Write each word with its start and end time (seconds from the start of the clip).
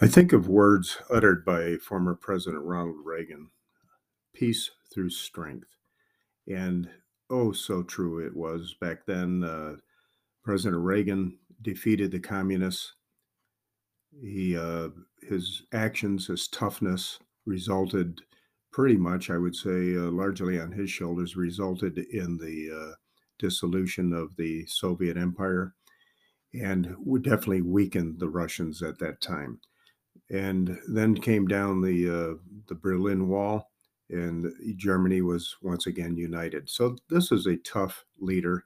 I 0.00 0.06
think 0.06 0.32
of 0.32 0.48
words 0.48 0.98
uttered 1.10 1.44
by 1.44 1.74
former 1.78 2.14
President 2.14 2.62
Ronald 2.62 2.98
Reagan 3.04 3.50
peace 4.32 4.70
through 4.94 5.10
strength. 5.10 5.66
And 6.46 6.88
oh, 7.28 7.50
so 7.50 7.82
true 7.82 8.24
it 8.24 8.36
was 8.36 8.76
back 8.80 9.06
then. 9.06 9.42
Uh, 9.42 9.76
President 10.44 10.80
Reagan 10.80 11.36
defeated 11.62 12.12
the 12.12 12.20
communists. 12.20 12.92
He, 14.22 14.56
uh, 14.56 14.90
his 15.20 15.64
actions, 15.72 16.28
his 16.28 16.46
toughness 16.46 17.18
resulted 17.44 18.20
pretty 18.70 18.96
much, 18.96 19.30
I 19.30 19.38
would 19.38 19.56
say, 19.56 19.96
uh, 19.96 20.12
largely 20.12 20.60
on 20.60 20.70
his 20.70 20.90
shoulders, 20.90 21.36
resulted 21.36 21.98
in 21.98 22.38
the 22.38 22.70
uh, 22.72 22.94
dissolution 23.40 24.12
of 24.12 24.36
the 24.36 24.64
Soviet 24.66 25.16
Empire 25.16 25.74
and 26.54 26.94
definitely 27.22 27.62
weakened 27.62 28.20
the 28.20 28.28
Russians 28.28 28.80
at 28.80 29.00
that 29.00 29.20
time 29.20 29.60
and 30.30 30.78
then 30.88 31.14
came 31.14 31.46
down 31.46 31.80
the 31.80 32.08
uh, 32.08 32.34
the 32.68 32.74
Berlin 32.74 33.28
Wall, 33.28 33.70
and 34.10 34.52
Germany 34.76 35.22
was 35.22 35.56
once 35.62 35.86
again 35.86 36.16
united. 36.16 36.68
So 36.68 36.96
this 37.08 37.32
is 37.32 37.46
a 37.46 37.56
tough 37.58 38.04
leader, 38.20 38.64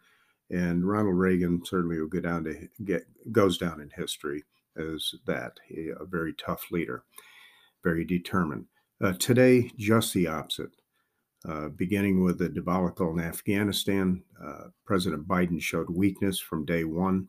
and 0.50 0.86
Ronald 0.86 1.16
Reagan 1.16 1.62
certainly 1.64 2.00
will 2.00 2.08
go 2.08 2.20
down 2.20 2.44
to 2.44 2.68
get 2.84 3.02
goes 3.30 3.58
down 3.58 3.80
in 3.80 3.90
history 3.94 4.44
as 4.76 5.14
that 5.26 5.58
a 5.70 6.04
very 6.04 6.34
tough 6.34 6.64
leader, 6.70 7.04
very 7.84 8.04
determined. 8.04 8.66
Uh, 9.02 9.12
today, 9.18 9.70
just 9.76 10.14
the 10.14 10.26
opposite. 10.26 10.70
Uh, 11.48 11.68
beginning 11.70 12.22
with 12.22 12.38
the 12.38 12.48
debacle 12.48 13.10
in 13.10 13.18
Afghanistan, 13.18 14.22
uh, 14.44 14.68
President 14.84 15.26
Biden 15.26 15.60
showed 15.60 15.90
weakness 15.90 16.38
from 16.38 16.64
day 16.64 16.84
one, 16.84 17.26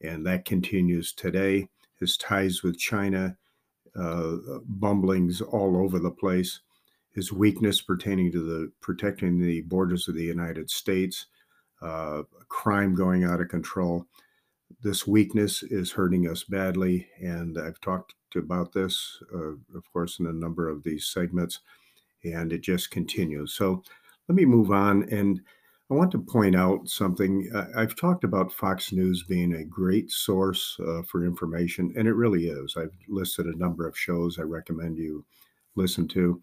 and 0.00 0.24
that 0.24 0.44
continues 0.44 1.12
today. 1.12 1.68
His 1.98 2.16
ties 2.16 2.62
with 2.62 2.78
China 2.78 3.36
uh, 3.96 4.36
bumblings 4.66 5.40
all 5.40 5.76
over 5.76 5.98
the 5.98 6.10
place, 6.10 6.60
his 7.12 7.32
weakness 7.32 7.80
pertaining 7.80 8.32
to 8.32 8.42
the 8.42 8.72
protecting 8.80 9.40
the 9.40 9.62
borders 9.62 10.08
of 10.08 10.14
the 10.14 10.22
United 10.22 10.70
States, 10.70 11.26
uh, 11.82 12.22
crime 12.48 12.94
going 12.94 13.24
out 13.24 13.40
of 13.40 13.48
control. 13.48 14.04
This 14.82 15.06
weakness 15.06 15.62
is 15.62 15.90
hurting 15.92 16.28
us 16.28 16.44
badly, 16.44 17.08
and 17.20 17.58
I've 17.58 17.80
talked 17.80 18.14
about 18.36 18.72
this, 18.72 19.18
uh, 19.34 19.52
of 19.76 19.92
course, 19.92 20.18
in 20.18 20.26
a 20.26 20.32
number 20.32 20.68
of 20.68 20.82
these 20.84 21.06
segments, 21.06 21.60
and 22.24 22.52
it 22.52 22.60
just 22.60 22.90
continues. 22.90 23.54
So 23.54 23.82
let 24.28 24.36
me 24.36 24.44
move 24.44 24.70
on 24.70 25.08
and 25.10 25.40
I 25.90 25.94
want 25.94 26.10
to 26.12 26.18
point 26.18 26.54
out 26.54 26.86
something. 26.86 27.50
I've 27.74 27.96
talked 27.96 28.22
about 28.22 28.52
Fox 28.52 28.92
News 28.92 29.22
being 29.22 29.54
a 29.54 29.64
great 29.64 30.10
source 30.10 30.76
uh, 30.86 31.02
for 31.02 31.24
information, 31.24 31.94
and 31.96 32.06
it 32.06 32.12
really 32.12 32.48
is. 32.48 32.76
I've 32.76 32.92
listed 33.08 33.46
a 33.46 33.56
number 33.56 33.88
of 33.88 33.96
shows 33.96 34.38
I 34.38 34.42
recommend 34.42 34.98
you 34.98 35.24
listen 35.76 36.06
to. 36.08 36.42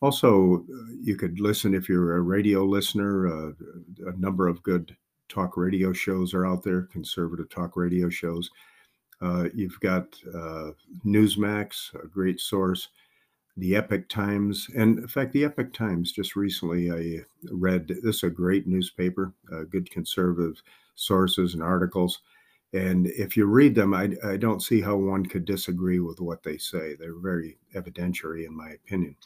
Also, 0.00 0.64
uh, 0.72 0.92
you 0.98 1.14
could 1.14 1.40
listen 1.40 1.74
if 1.74 1.90
you're 1.90 2.16
a 2.16 2.22
radio 2.22 2.64
listener. 2.64 3.26
Uh, 3.26 3.52
a 4.06 4.16
number 4.16 4.48
of 4.48 4.62
good 4.62 4.96
talk 5.28 5.58
radio 5.58 5.92
shows 5.92 6.32
are 6.32 6.46
out 6.46 6.62
there, 6.62 6.82
conservative 6.82 7.50
talk 7.50 7.76
radio 7.76 8.08
shows. 8.08 8.50
Uh, 9.20 9.48
you've 9.54 9.78
got 9.80 10.06
uh, 10.34 10.70
Newsmax, 11.04 11.94
a 12.02 12.06
great 12.06 12.40
source 12.40 12.88
the 13.56 13.76
Epoch 13.76 14.08
Times. 14.08 14.68
And 14.76 14.98
in 14.98 15.08
fact, 15.08 15.32
the 15.32 15.44
Epoch 15.44 15.72
Times 15.72 16.12
just 16.12 16.36
recently 16.36 16.90
I 16.90 17.24
read 17.50 17.88
this 17.88 18.16
is 18.16 18.22
a 18.24 18.30
great 18.30 18.66
newspaper, 18.66 19.32
uh, 19.52 19.64
good 19.64 19.90
conservative 19.90 20.62
sources 20.94 21.54
and 21.54 21.62
articles. 21.62 22.20
And 22.72 23.08
if 23.08 23.36
you 23.36 23.46
read 23.46 23.74
them, 23.74 23.94
I, 23.94 24.10
I 24.24 24.36
don't 24.36 24.62
see 24.62 24.80
how 24.80 24.96
one 24.96 25.26
could 25.26 25.44
disagree 25.44 25.98
with 25.98 26.20
what 26.20 26.42
they 26.42 26.56
say. 26.56 26.94
They're 26.94 27.18
very 27.18 27.58
evidentiary, 27.74 28.46
in 28.46 28.56
my 28.56 28.70
opinion. 28.70 29.16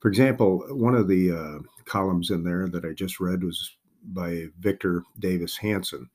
For 0.00 0.08
example, 0.08 0.64
one 0.70 0.94
of 0.94 1.08
the 1.08 1.32
uh, 1.32 1.58
columns 1.84 2.30
in 2.30 2.44
there 2.44 2.68
that 2.68 2.84
I 2.84 2.92
just 2.92 3.20
read 3.20 3.42
was 3.42 3.76
by 4.02 4.46
Victor 4.58 5.04
Davis 5.18 5.56
Hanson, 5.56 6.08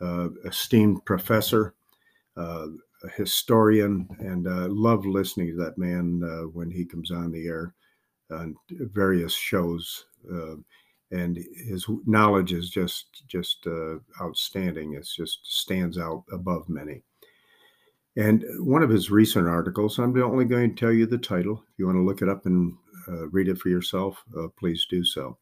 uh, 0.00 0.28
esteemed 0.44 1.04
professor, 1.04 1.74
uh, 2.36 2.66
a 3.04 3.08
historian, 3.16 4.08
and 4.20 4.46
uh, 4.46 4.68
love 4.68 5.04
listening 5.06 5.48
to 5.48 5.64
that 5.64 5.78
man 5.78 6.22
uh, 6.24 6.48
when 6.48 6.70
he 6.70 6.84
comes 6.84 7.10
on 7.10 7.30
the 7.32 7.46
air 7.46 7.74
on 8.30 8.56
various 8.70 9.34
shows. 9.34 10.06
Uh, 10.32 10.56
and 11.10 11.36
his 11.36 11.86
knowledge 12.06 12.52
is 12.52 12.70
just 12.70 13.22
just 13.28 13.66
uh, 13.66 13.96
outstanding. 14.20 14.94
It 14.94 15.06
just 15.14 15.40
stands 15.42 15.98
out 15.98 16.24
above 16.32 16.68
many. 16.68 17.02
And 18.16 18.44
one 18.58 18.82
of 18.82 18.90
his 18.90 19.10
recent 19.10 19.48
articles, 19.48 19.98
I'm 19.98 20.20
only 20.22 20.44
going 20.44 20.74
to 20.74 20.80
tell 20.80 20.92
you 20.92 21.06
the 21.06 21.18
title. 21.18 21.64
If 21.72 21.78
you 21.78 21.86
want 21.86 21.96
to 21.96 22.02
look 22.02 22.20
it 22.20 22.28
up 22.28 22.44
and 22.44 22.74
uh, 23.08 23.28
read 23.28 23.48
it 23.48 23.58
for 23.58 23.68
yourself, 23.68 24.22
uh, 24.38 24.48
please 24.58 24.86
do 24.88 25.04
so. 25.04 25.38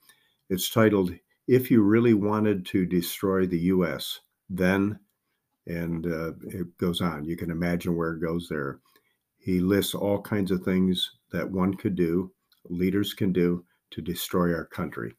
It's 0.50 0.70
titled 0.70 1.12
"If 1.46 1.70
You 1.70 1.82
Really 1.82 2.14
Wanted 2.14 2.66
to 2.66 2.86
Destroy 2.86 3.46
the 3.46 3.58
U.S., 3.58 4.20
Then." 4.48 4.98
And 5.70 6.06
uh, 6.06 6.32
it 6.48 6.76
goes 6.78 7.00
on. 7.00 7.24
You 7.24 7.36
can 7.36 7.50
imagine 7.50 7.94
where 7.94 8.14
it 8.14 8.20
goes 8.20 8.48
there. 8.48 8.80
He 9.38 9.60
lists 9.60 9.94
all 9.94 10.20
kinds 10.20 10.50
of 10.50 10.62
things 10.62 11.12
that 11.32 11.48
one 11.48 11.74
could 11.74 11.94
do, 11.94 12.32
leaders 12.68 13.14
can 13.14 13.32
do 13.32 13.64
to 13.90 14.02
destroy 14.02 14.52
our 14.52 14.66
country. 14.66 15.14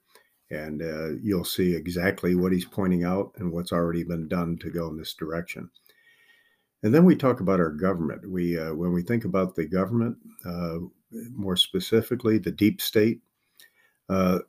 And 0.50 0.81
uh, 0.81 1.13
you'll 1.23 1.45
see 1.45 1.73
exactly 1.73 2.35
what 2.35 2.51
he's 2.51 2.66
pointing 2.66 3.06
out 3.06 3.31
and 3.38 3.51
what's 3.51 3.72
already 3.72 4.03
been 4.03 4.28
done 4.28 4.57
to 4.57 4.69
go 4.69 4.89
in 4.89 4.97
this 4.97 5.13
direction. 5.13 5.69
And 6.83 6.94
then 6.94 7.06
we 7.06 7.16
talk 7.16 7.39
about 7.39 7.59
our 7.59 7.72
government. 7.72 8.29
We, 8.29 8.59
uh, 8.59 8.73
when 8.73 8.91
we 8.91 9.03
think 9.03 9.23
about 9.23 9.56
the 9.56 9.66
government, 9.66 10.18
uh, 10.45 10.79
more 11.33 11.56
specifically 11.56 12.38
the 12.38 12.51
deep 12.51 12.81
state, 12.81 13.22
uh, 14.09 14.39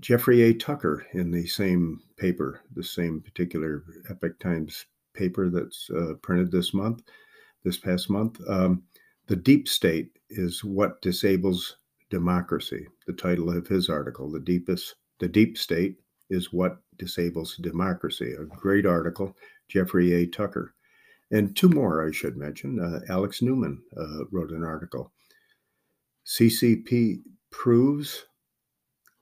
Jeffrey 0.00 0.42
A. 0.42 0.54
Tucker 0.54 1.06
in 1.12 1.30
the 1.30 1.46
same 1.46 2.00
paper, 2.16 2.62
the 2.74 2.84
same 2.84 3.20
particular 3.20 3.84
Epoch 4.08 4.38
Times 4.38 4.86
paper 5.16 5.50
that's 5.50 5.88
uh, 5.90 6.14
printed 6.22 6.50
this 6.50 6.74
month, 6.74 7.02
this 7.64 7.78
past 7.78 8.10
month. 8.10 8.40
Um, 8.48 8.82
the 9.26 9.36
deep 9.36 9.68
state 9.68 10.10
is 10.30 10.62
what 10.62 11.00
disables 11.02 11.76
democracy. 12.10 12.86
The 13.06 13.12
title 13.12 13.56
of 13.56 13.66
his 13.66 13.88
article, 13.88 14.30
"The 14.30 14.40
Deepest, 14.40 14.94
the 15.18 15.28
Deep 15.28 15.58
State 15.58 15.96
is 16.30 16.52
what 16.52 16.78
disables 16.98 17.56
democracy." 17.56 18.34
A 18.34 18.44
great 18.44 18.86
article, 18.86 19.36
Jeffrey 19.68 20.12
A. 20.12 20.26
Tucker, 20.26 20.74
and 21.30 21.56
two 21.56 21.68
more 21.68 22.06
I 22.06 22.12
should 22.12 22.36
mention. 22.36 22.78
Uh, 22.78 23.00
Alex 23.12 23.42
Newman 23.42 23.82
uh, 23.96 24.24
wrote 24.30 24.50
an 24.50 24.62
article. 24.62 25.12
CCP 26.26 27.22
proves 27.50 28.26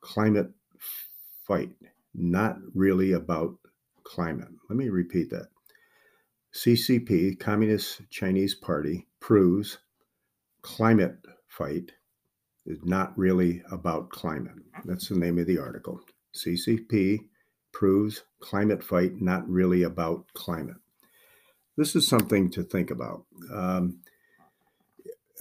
climate 0.00 0.50
fight 1.46 1.70
not 2.14 2.56
really 2.74 3.12
about 3.12 3.54
climate. 4.04 4.48
Let 4.68 4.76
me 4.76 4.88
repeat 4.88 5.30
that. 5.30 5.48
CCP, 6.54 7.38
Communist 7.40 8.02
Chinese 8.10 8.54
Party, 8.54 9.08
proves 9.20 9.78
climate 10.62 11.18
fight 11.48 11.90
is 12.64 12.78
not 12.84 13.16
really 13.18 13.62
about 13.72 14.08
climate. 14.10 14.54
That's 14.84 15.08
the 15.08 15.18
name 15.18 15.38
of 15.38 15.46
the 15.46 15.58
article. 15.58 16.00
CCP 16.34 17.18
proves 17.72 18.22
climate 18.40 18.84
fight 18.84 19.20
not 19.20 19.48
really 19.48 19.82
about 19.82 20.26
climate. 20.34 20.76
This 21.76 21.96
is 21.96 22.06
something 22.06 22.48
to 22.52 22.62
think 22.62 22.92
about. 22.92 23.24
Um, 23.52 23.98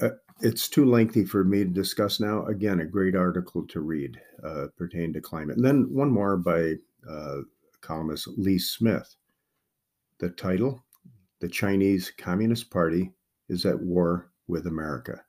uh, 0.01 0.09
it's 0.41 0.67
too 0.67 0.85
lengthy 0.85 1.25
for 1.25 1.43
me 1.43 1.59
to 1.59 1.69
discuss 1.69 2.19
now. 2.19 2.45
Again, 2.47 2.79
a 2.79 2.85
great 2.85 3.15
article 3.15 3.67
to 3.67 3.81
read 3.81 4.19
uh, 4.43 4.67
pertaining 4.75 5.13
to 5.13 5.21
climate. 5.21 5.57
And 5.57 5.65
then 5.65 5.87
one 5.91 6.09
more 6.09 6.37
by 6.37 6.73
uh, 7.07 7.41
columnist 7.81 8.27
Lee 8.35 8.57
Smith. 8.57 9.15
The 10.19 10.29
title 10.29 10.83
the 11.43 11.49
Chinese 11.49 12.09
Communist 12.17 12.71
Party 12.71 13.11
is 13.49 13.65
at 13.65 13.77
war 13.77 14.31
with 14.47 14.65
America. 14.65 15.21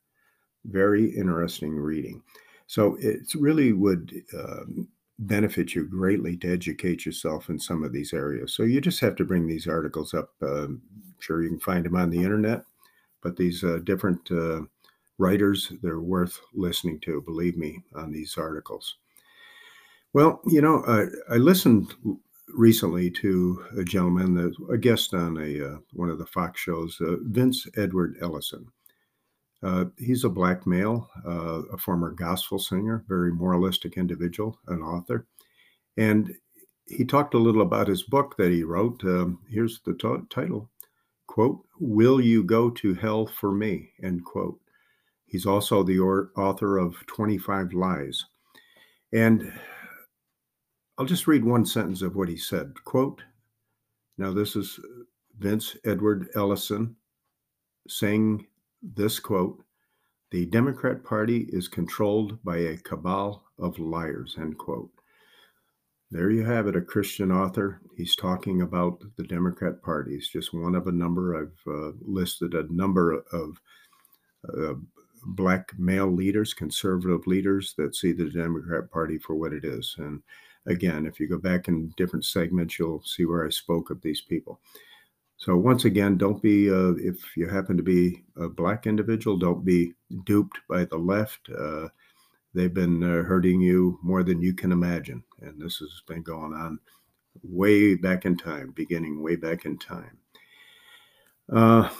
Very 0.64 1.10
interesting 1.10 1.74
reading. 1.74 2.22
So 2.68 2.96
it 3.00 3.34
really 3.34 3.72
would 3.72 4.22
um, 4.32 4.86
benefit 5.18 5.74
you 5.74 5.88
greatly 5.88 6.36
to 6.36 6.52
educate 6.52 7.04
yourself 7.04 7.48
in 7.48 7.58
some 7.58 7.82
of 7.82 7.92
these 7.92 8.12
areas. 8.12 8.54
So 8.54 8.62
you 8.62 8.80
just 8.80 9.00
have 9.00 9.16
to 9.16 9.24
bring 9.24 9.48
these 9.48 9.66
articles 9.66 10.14
up. 10.14 10.30
Um, 10.40 10.82
sure, 11.18 11.42
you 11.42 11.48
can 11.48 11.58
find 11.58 11.84
them 11.84 11.96
on 11.96 12.10
the 12.10 12.22
internet, 12.22 12.62
but 13.20 13.36
these 13.36 13.64
uh, 13.64 13.80
different 13.82 14.30
uh, 14.30 14.60
writers, 15.18 15.72
they're 15.82 15.98
worth 15.98 16.38
listening 16.54 17.00
to, 17.00 17.22
believe 17.22 17.56
me, 17.56 17.82
on 17.96 18.12
these 18.12 18.38
articles. 18.38 18.98
Well, 20.12 20.40
you 20.46 20.62
know, 20.62 20.84
I, 20.86 21.06
I 21.34 21.38
listened 21.38 21.92
recently 22.48 23.10
to 23.10 23.64
a 23.78 23.84
gentleman 23.84 24.34
that 24.34 24.54
a 24.70 24.78
guest 24.78 25.14
on 25.14 25.38
a 25.38 25.74
uh, 25.74 25.76
one 25.92 26.10
of 26.10 26.18
the 26.18 26.26
Fox 26.26 26.60
shows, 26.60 26.98
uh, 27.00 27.16
Vince 27.22 27.66
Everett 27.76 28.16
Ellison. 28.20 28.66
Uh, 29.62 29.86
he's 29.98 30.24
a 30.24 30.28
black 30.28 30.66
male, 30.66 31.08
uh, 31.26 31.62
a 31.72 31.78
former 31.78 32.10
gospel 32.10 32.58
singer, 32.58 33.04
very 33.08 33.32
moralistic 33.32 33.96
individual, 33.96 34.58
an 34.68 34.82
author, 34.82 35.26
and 35.96 36.34
he 36.86 37.04
talked 37.04 37.32
a 37.32 37.38
little 37.38 37.62
about 37.62 37.88
his 37.88 38.02
book 38.02 38.36
that 38.36 38.50
he 38.50 38.62
wrote. 38.62 39.02
Um, 39.04 39.38
here's 39.48 39.80
the 39.80 39.94
t- 39.94 40.26
title: 40.28 40.70
quote, 41.26 41.64
Will 41.80 42.20
you 42.20 42.44
go 42.44 42.68
to 42.70 42.94
hell 42.94 43.26
for 43.26 43.52
me? 43.52 43.90
End 44.02 44.24
quote. 44.24 44.60
He's 45.26 45.46
also 45.46 45.82
the 45.82 45.98
author 45.98 46.78
of 46.78 46.94
25 47.06 47.72
Lies. 47.72 48.24
And 49.12 49.52
I'll 50.96 51.06
just 51.06 51.26
read 51.26 51.44
one 51.44 51.66
sentence 51.66 52.02
of 52.02 52.14
what 52.14 52.28
he 52.28 52.36
said. 52.36 52.72
Quote, 52.84 53.22
now 54.16 54.32
this 54.32 54.54
is 54.54 54.78
Vince 55.38 55.76
Everett 55.84 56.28
Ellison 56.36 56.94
saying 57.88 58.46
this 58.82 59.18
quote, 59.18 59.62
the 60.30 60.46
Democrat 60.46 61.04
Party 61.04 61.46
is 61.50 61.68
controlled 61.68 62.42
by 62.44 62.56
a 62.58 62.76
cabal 62.78 63.44
of 63.58 63.78
liars, 63.78 64.36
end 64.38 64.58
quote. 64.58 64.90
There 66.10 66.30
you 66.30 66.44
have 66.44 66.68
it, 66.68 66.76
a 66.76 66.80
Christian 66.80 67.32
author. 67.32 67.80
He's 67.96 68.14
talking 68.14 68.62
about 68.62 69.02
the 69.16 69.24
Democrat 69.24 69.82
Party. 69.82 70.14
It's 70.14 70.28
just 70.28 70.54
one 70.54 70.74
of 70.74 70.86
a 70.86 70.92
number. 70.92 71.36
I've 71.36 71.72
uh, 71.72 71.92
listed 72.00 72.54
a 72.54 72.72
number 72.72 73.24
of 73.32 73.60
uh, 74.48 74.74
black 75.26 75.72
male 75.78 76.10
leaders, 76.10 76.54
conservative 76.54 77.26
leaders 77.26 77.74
that 77.78 77.96
see 77.96 78.12
the 78.12 78.30
Democrat 78.30 78.90
Party 78.90 79.18
for 79.18 79.34
what 79.34 79.52
it 79.52 79.64
is. 79.64 79.94
And 79.98 80.22
again, 80.66 81.06
if 81.06 81.20
you 81.20 81.28
go 81.28 81.38
back 81.38 81.68
in 81.68 81.92
different 81.96 82.24
segments, 82.24 82.78
you'll 82.78 83.02
see 83.02 83.24
where 83.24 83.46
I 83.46 83.50
spoke 83.50 83.90
of 83.90 84.00
these 84.02 84.20
people. 84.20 84.60
So 85.36 85.56
once 85.56 85.84
again, 85.84 86.16
don't 86.16 86.40
be 86.40 86.70
uh, 86.70 86.94
if 86.96 87.36
you 87.36 87.48
happen 87.48 87.76
to 87.76 87.82
be 87.82 88.24
a 88.36 88.48
black 88.48 88.86
individual, 88.86 89.36
don't 89.36 89.64
be 89.64 89.92
duped 90.24 90.58
by 90.68 90.84
the 90.84 90.96
left. 90.96 91.48
Uh, 91.50 91.88
they've 92.54 92.72
been 92.72 93.02
uh, 93.02 93.24
hurting 93.24 93.60
you 93.60 93.98
more 94.02 94.22
than 94.22 94.40
you 94.40 94.54
can 94.54 94.72
imagine. 94.72 95.22
And 95.40 95.60
this 95.60 95.78
has 95.78 96.02
been 96.06 96.22
going 96.22 96.54
on 96.54 96.78
way 97.42 97.94
back 97.94 98.24
in 98.24 98.36
time, 98.36 98.72
beginning 98.76 99.22
way 99.22 99.36
back 99.36 99.64
in 99.64 99.76
time. 99.76 100.18
Uh, 101.52 101.90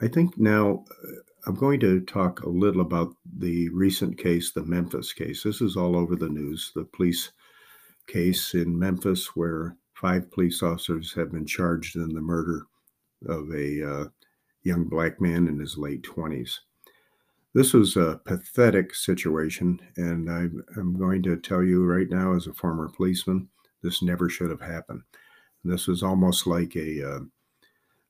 I 0.00 0.08
think 0.08 0.36
now 0.36 0.84
uh, 0.90 1.20
I'm 1.46 1.54
going 1.54 1.78
to 1.80 2.00
talk 2.00 2.42
a 2.42 2.48
little 2.48 2.80
about 2.80 3.14
the 3.38 3.68
recent 3.68 4.18
case, 4.18 4.50
the 4.50 4.64
Memphis 4.64 5.12
case. 5.12 5.44
This 5.44 5.60
is 5.60 5.76
all 5.76 5.96
over 5.96 6.16
the 6.16 6.28
news. 6.28 6.72
The 6.74 6.84
police 6.84 7.30
case 8.08 8.54
in 8.54 8.76
Memphis, 8.76 9.36
where 9.36 9.76
five 9.94 10.28
police 10.32 10.60
officers 10.64 11.12
have 11.14 11.30
been 11.30 11.46
charged 11.46 11.94
in 11.94 12.12
the 12.12 12.20
murder 12.20 12.66
of 13.28 13.48
a 13.54 13.88
uh, 13.88 14.04
young 14.64 14.84
black 14.84 15.20
man 15.20 15.46
in 15.46 15.60
his 15.60 15.78
late 15.78 16.02
20s. 16.02 16.58
This 17.54 17.72
was 17.72 17.96
a 17.96 18.20
pathetic 18.24 18.92
situation, 18.92 19.80
and 19.96 20.28
I, 20.28 20.48
am 20.78 20.98
going 20.98 21.22
to 21.22 21.36
tell 21.36 21.62
you 21.62 21.84
right 21.84 22.10
now, 22.10 22.34
as 22.34 22.48
a 22.48 22.52
former 22.52 22.88
policeman, 22.88 23.48
this 23.82 24.02
never 24.02 24.28
should 24.28 24.50
have 24.50 24.60
happened. 24.60 25.02
This 25.64 25.86
was 25.86 26.02
almost 26.02 26.46
like 26.48 26.74
a 26.74 27.08
uh, 27.08 27.20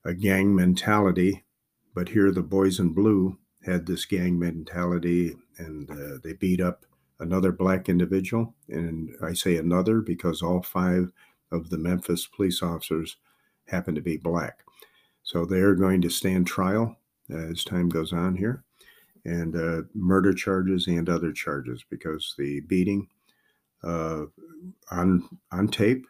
a 0.05 0.13
gang 0.13 0.55
mentality, 0.55 1.43
but 1.97 2.09
here 2.09 2.29
the 2.29 2.43
boys 2.43 2.79
in 2.79 2.89
blue 2.89 3.35
had 3.65 3.87
this 3.87 4.05
gang 4.05 4.37
mentality, 4.37 5.35
and 5.57 5.89
uh, 5.89 6.19
they 6.23 6.33
beat 6.33 6.61
up 6.61 6.85
another 7.21 7.51
black 7.51 7.89
individual, 7.89 8.53
and 8.69 9.09
I 9.23 9.33
say 9.33 9.57
another 9.57 10.01
because 10.01 10.43
all 10.43 10.61
five 10.61 11.11
of 11.51 11.71
the 11.71 11.77
Memphis 11.79 12.27
police 12.27 12.61
officers 12.61 13.17
happen 13.65 13.95
to 13.95 14.01
be 14.01 14.15
black. 14.15 14.59
So 15.23 15.43
they're 15.43 15.73
going 15.73 16.03
to 16.03 16.09
stand 16.11 16.45
trial 16.45 16.95
as 17.31 17.63
time 17.63 17.89
goes 17.89 18.13
on 18.13 18.35
here 18.35 18.63
and 19.25 19.55
uh, 19.55 19.81
murder 19.95 20.33
charges 20.33 20.85
and 20.85 21.09
other 21.09 21.31
charges 21.31 21.83
because 21.89 22.35
the 22.37 22.59
beating 22.59 23.07
uh, 23.83 24.25
on 24.91 25.27
on 25.51 25.67
tape, 25.67 26.05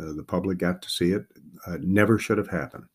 uh, 0.00 0.14
the 0.14 0.24
public 0.24 0.56
got 0.56 0.80
to 0.80 0.88
see 0.88 1.12
it, 1.12 1.26
uh, 1.66 1.76
never 1.82 2.18
should 2.18 2.38
have 2.38 2.48
happened. 2.48 2.86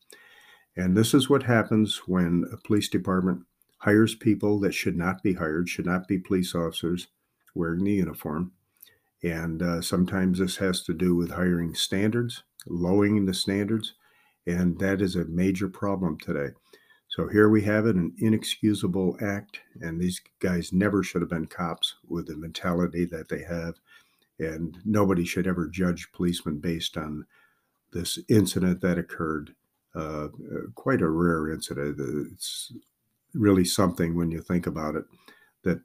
And 0.76 0.96
this 0.96 1.12
is 1.14 1.28
what 1.28 1.42
happens 1.42 2.02
when 2.06 2.44
a 2.52 2.56
police 2.56 2.88
department 2.88 3.44
hires 3.78 4.14
people 4.14 4.58
that 4.60 4.72
should 4.72 4.96
not 4.96 5.22
be 5.22 5.34
hired, 5.34 5.68
should 5.68 5.86
not 5.86 6.08
be 6.08 6.18
police 6.18 6.54
officers 6.54 7.08
wearing 7.54 7.84
the 7.84 7.92
uniform. 7.92 8.52
And 9.22 9.62
uh, 9.62 9.82
sometimes 9.82 10.38
this 10.38 10.56
has 10.56 10.82
to 10.84 10.94
do 10.94 11.14
with 11.14 11.30
hiring 11.30 11.74
standards, 11.74 12.42
lowering 12.66 13.26
the 13.26 13.34
standards, 13.34 13.94
and 14.46 14.78
that 14.78 15.00
is 15.00 15.16
a 15.16 15.24
major 15.26 15.68
problem 15.68 16.18
today. 16.18 16.54
So 17.08 17.28
here 17.28 17.50
we 17.50 17.60
have 17.62 17.86
it 17.86 17.96
an 17.96 18.14
inexcusable 18.18 19.18
act, 19.20 19.60
and 19.80 20.00
these 20.00 20.20
guys 20.40 20.72
never 20.72 21.02
should 21.02 21.20
have 21.20 21.28
been 21.28 21.46
cops 21.46 21.96
with 22.08 22.26
the 22.26 22.36
mentality 22.36 23.04
that 23.06 23.28
they 23.28 23.42
have. 23.42 23.74
And 24.38 24.78
nobody 24.84 25.24
should 25.24 25.46
ever 25.46 25.68
judge 25.68 26.10
policemen 26.12 26.58
based 26.58 26.96
on 26.96 27.26
this 27.92 28.18
incident 28.28 28.80
that 28.80 28.98
occurred. 28.98 29.54
Uh, 29.94 30.28
quite 30.74 31.02
a 31.02 31.08
rare 31.08 31.52
incident. 31.52 31.98
It's 32.32 32.72
really 33.34 33.64
something 33.64 34.16
when 34.16 34.30
you 34.30 34.40
think 34.40 34.66
about 34.66 34.96
it 34.96 35.04
that 35.64 35.80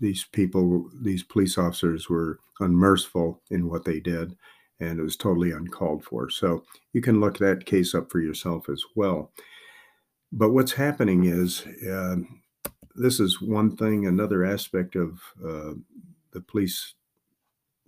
these 0.00 0.24
people, 0.32 0.90
these 1.02 1.22
police 1.22 1.58
officers, 1.58 2.08
were 2.08 2.40
unmerciful 2.60 3.40
in 3.50 3.68
what 3.68 3.84
they 3.84 4.00
did, 4.00 4.36
and 4.80 4.98
it 4.98 5.02
was 5.02 5.16
totally 5.16 5.52
uncalled 5.52 6.04
for. 6.04 6.30
So 6.30 6.64
you 6.92 7.00
can 7.00 7.20
look 7.20 7.38
that 7.38 7.66
case 7.66 7.94
up 7.94 8.10
for 8.10 8.20
yourself 8.20 8.68
as 8.68 8.82
well. 8.96 9.30
But 10.32 10.50
what's 10.50 10.72
happening 10.72 11.24
is 11.24 11.66
uh, 11.88 12.16
this 12.94 13.20
is 13.20 13.40
one 13.40 13.76
thing. 13.76 14.06
Another 14.06 14.44
aspect 14.44 14.96
of 14.96 15.20
uh, 15.44 15.74
the 16.32 16.40
police 16.40 16.94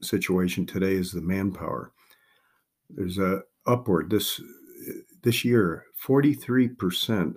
situation 0.03 0.67
today 0.67 0.95
is 0.95 1.13
the 1.13 1.21
manpower. 1.21 1.93
There's 2.91 3.19
a 3.19 3.43
upward 3.67 4.11
this 4.11 4.41
this 5.23 5.45
year 5.45 5.85
43% 6.05 7.35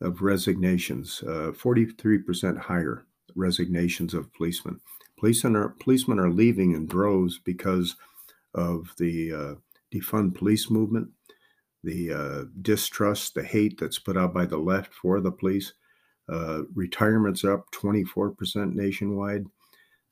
of 0.00 0.22
resignations, 0.22 1.22
uh, 1.26 1.52
43% 1.52 2.58
higher 2.58 3.04
resignations 3.34 4.14
of 4.14 4.32
policemen. 4.32 4.80
Policemen 5.18 5.56
are 5.56 5.70
policemen 5.80 6.20
are 6.20 6.30
leaving 6.30 6.72
in 6.72 6.86
droves 6.86 7.40
because 7.44 7.96
of 8.54 8.94
the 8.98 9.32
uh, 9.32 9.54
defund 9.92 10.34
police 10.34 10.70
movement 10.70 11.08
the 11.84 12.12
uh, 12.12 12.44
distrust, 12.62 13.34
the 13.34 13.42
hate 13.42 13.78
that's 13.78 13.98
put 13.98 14.16
out 14.16 14.34
by 14.34 14.46
the 14.46 14.58
left 14.58 14.92
for 14.92 15.20
the 15.20 15.30
police. 15.30 15.72
Uh, 16.30 16.62
retirements 16.74 17.44
up 17.44 17.64
24% 17.72 18.74
nationwide. 18.74 19.44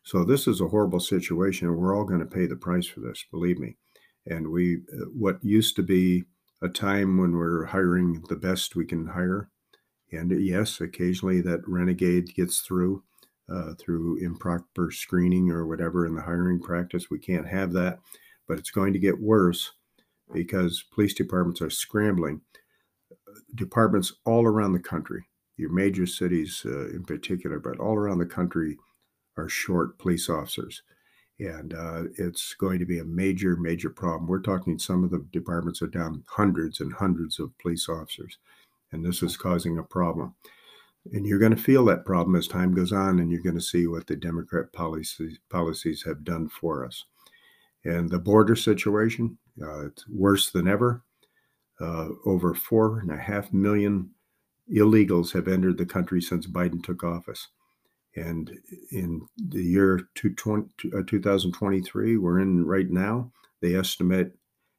So 0.02 0.24
this 0.24 0.46
is 0.46 0.60
a 0.60 0.68
horrible 0.68 1.00
situation. 1.00 1.74
We're 1.76 1.94
all 1.94 2.04
going 2.04 2.20
to 2.20 2.26
pay 2.26 2.46
the 2.46 2.56
price 2.56 2.86
for 2.86 3.00
this, 3.00 3.24
believe 3.30 3.58
me. 3.58 3.76
And 4.26 4.50
we, 4.50 4.76
uh, 4.94 5.06
what 5.12 5.44
used 5.44 5.76
to 5.76 5.82
be 5.82 6.24
a 6.62 6.68
time 6.68 7.18
when 7.18 7.32
we're 7.32 7.66
hiring 7.66 8.22
the 8.28 8.36
best 8.36 8.76
we 8.76 8.86
can 8.86 9.06
hire, 9.06 9.50
and 10.12 10.30
yes, 10.44 10.80
occasionally 10.80 11.40
that 11.42 11.66
renegade 11.66 12.34
gets 12.34 12.60
through 12.60 13.02
uh, 13.48 13.74
through 13.78 14.18
improper 14.18 14.90
screening 14.90 15.50
or 15.50 15.66
whatever 15.66 16.04
in 16.06 16.14
the 16.14 16.22
hiring 16.22 16.60
practice. 16.60 17.10
We 17.10 17.18
can't 17.18 17.46
have 17.46 17.72
that, 17.74 18.00
but 18.48 18.58
it's 18.58 18.70
going 18.70 18.92
to 18.92 18.98
get 18.98 19.20
worse 19.20 19.72
because 20.32 20.84
police 20.92 21.14
departments 21.14 21.62
are 21.62 21.70
scrambling. 21.70 22.40
Departments 23.54 24.14
all 24.24 24.46
around 24.46 24.72
the 24.72 24.80
country, 24.80 25.24
your 25.56 25.72
major 25.72 26.06
cities 26.06 26.62
uh, 26.64 26.88
in 26.88 27.04
particular, 27.04 27.60
but 27.60 27.78
all 27.78 27.94
around 27.94 28.18
the 28.18 28.26
country 28.26 28.76
are 29.36 29.48
short 29.48 29.98
police 29.98 30.28
officers. 30.28 30.82
And 31.38 31.74
uh, 31.74 32.04
it's 32.16 32.54
going 32.54 32.78
to 32.78 32.86
be 32.86 33.00
a 33.00 33.04
major, 33.04 33.56
major 33.56 33.90
problem. 33.90 34.26
We're 34.26 34.40
talking 34.40 34.78
some 34.78 35.04
of 35.04 35.10
the 35.10 35.24
departments 35.32 35.82
are 35.82 35.86
down 35.86 36.24
hundreds 36.26 36.80
and 36.80 36.92
hundreds 36.92 37.38
of 37.38 37.56
police 37.58 37.88
officers. 37.88 38.38
And 38.92 39.04
this 39.04 39.22
is 39.22 39.36
causing 39.36 39.78
a 39.78 39.82
problem. 39.82 40.34
And 41.12 41.26
you're 41.26 41.38
going 41.38 41.54
to 41.54 41.62
feel 41.62 41.84
that 41.84 42.04
problem 42.04 42.34
as 42.36 42.48
time 42.48 42.74
goes 42.74 42.92
on, 42.92 43.20
and 43.20 43.30
you're 43.30 43.42
going 43.42 43.54
to 43.54 43.60
see 43.60 43.86
what 43.86 44.06
the 44.06 44.16
Democrat 44.16 44.72
policies, 44.72 45.38
policies 45.50 46.02
have 46.04 46.24
done 46.24 46.48
for 46.48 46.84
us. 46.84 47.04
And 47.84 48.10
the 48.10 48.18
border 48.18 48.56
situation, 48.56 49.38
uh, 49.62 49.86
it's 49.86 50.08
worse 50.08 50.50
than 50.50 50.66
ever. 50.66 51.04
Uh, 51.80 52.08
over 52.24 52.54
four 52.54 53.00
and 53.00 53.12
a 53.12 53.16
half 53.16 53.52
million 53.52 54.10
illegals 54.74 55.32
have 55.32 55.46
entered 55.46 55.78
the 55.78 55.86
country 55.86 56.20
since 56.20 56.46
Biden 56.46 56.82
took 56.82 57.04
office. 57.04 57.48
And 58.16 58.50
in 58.90 59.28
the 59.36 59.62
year 59.62 60.08
2023, 60.14 62.16
uh, 62.16 62.20
we're 62.20 62.40
in 62.40 62.66
right 62.66 62.90
now, 62.90 63.30
they 63.60 63.74
estimate 63.74 64.32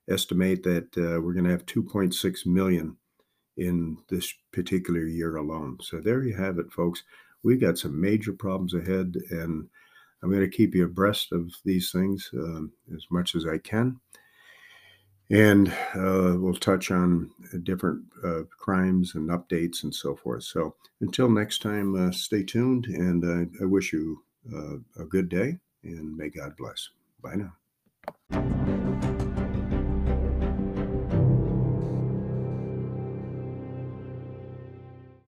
estimate 0.10 0.64
that 0.64 0.88
uh, 0.98 1.22
we're 1.22 1.34
going 1.34 1.44
to 1.44 1.52
have 1.52 1.66
2.6 1.66 2.46
million 2.46 2.96
in 3.58 3.98
this 4.10 4.34
particular 4.54 5.06
year 5.06 5.36
alone. 5.36 5.78
So 5.82 6.00
there 6.00 6.24
you 6.24 6.36
have 6.36 6.60
it, 6.60 6.72
folks. 6.72 7.04
We've 7.44 7.60
got 7.60 7.78
some 7.78 8.00
major 8.00 8.34
problems 8.34 8.74
ahead, 8.74 9.16
and 9.32 9.68
I'm 10.22 10.30
going 10.30 10.50
to 10.50 10.58
keep 10.58 10.76
you 10.76 10.86
abreast 10.86 11.32
of 11.32 11.52
these 11.66 11.92
things 11.92 12.30
um, 12.34 12.72
as 12.96 13.06
much 13.12 13.36
as 13.36 13.46
I 13.46 13.58
can. 13.58 14.00
And 15.30 15.70
uh, 15.94 16.36
we'll 16.38 16.54
touch 16.54 16.90
on 16.90 17.32
different 17.64 18.04
uh, 18.24 18.44
crimes 18.58 19.16
and 19.16 19.30
updates 19.30 19.84
and 19.84 19.94
so 19.94 20.16
forth. 20.16 20.44
So 20.44 20.76
until 21.02 21.30
next 21.30 21.62
time, 21.62 21.96
uh, 21.96 22.12
stay 22.12 22.44
tuned 22.44 22.86
and 22.86 23.52
I 23.62 23.66
wish 23.66 23.92
you 23.92 24.24
uh, 24.54 25.02
a 25.02 25.06
good 25.06 25.28
day 25.28 25.58
and 25.84 26.16
may 26.16 26.30
God 26.30 26.56
bless. 26.58 26.90
Bye 27.22 27.36
now. 27.36 29.14